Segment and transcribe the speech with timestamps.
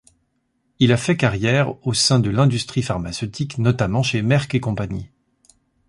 [0.79, 4.75] Il a fait carrière au sein de l'industrie pharmaceutique, notamment chez Merck & Co.